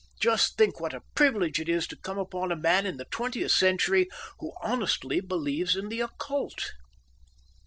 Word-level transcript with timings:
Just 0.19 0.57
think 0.57 0.79
what 0.79 0.95
a 0.95 1.03
privilege 1.13 1.59
it 1.59 1.69
is 1.69 1.85
to 1.85 1.95
come 1.95 2.17
upon 2.17 2.51
a 2.51 2.55
man 2.55 2.87
in 2.87 2.97
the 2.97 3.05
twentieth 3.11 3.51
century 3.51 4.07
who 4.39 4.51
honestly 4.63 5.19
believes 5.21 5.75
in 5.75 5.89
the 5.89 6.01
occult." 6.01 6.71